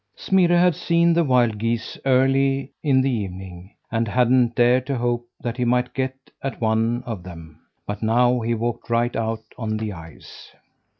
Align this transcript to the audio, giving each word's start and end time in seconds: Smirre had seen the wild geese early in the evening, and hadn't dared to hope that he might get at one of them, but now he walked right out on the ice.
Smirre 0.15 0.57
had 0.57 0.73
seen 0.75 1.13
the 1.13 1.23
wild 1.23 1.59
geese 1.59 1.95
early 2.07 2.71
in 2.81 3.01
the 3.01 3.11
evening, 3.11 3.75
and 3.91 4.07
hadn't 4.07 4.55
dared 4.55 4.87
to 4.87 4.97
hope 4.97 5.27
that 5.39 5.57
he 5.57 5.63
might 5.63 5.93
get 5.93 6.15
at 6.41 6.59
one 6.59 7.03
of 7.05 7.21
them, 7.21 7.59
but 7.85 8.01
now 8.01 8.39
he 8.41 8.55
walked 8.55 8.89
right 8.89 9.15
out 9.15 9.43
on 9.59 9.77
the 9.77 9.93
ice. 9.93 10.55